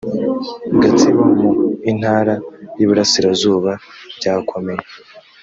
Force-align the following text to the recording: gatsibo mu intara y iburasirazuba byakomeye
gatsibo 0.81 1.21
mu 1.39 1.47
intara 1.91 2.33
y 2.77 2.79
iburasirazuba 2.83 3.71
byakomeye 4.17 4.83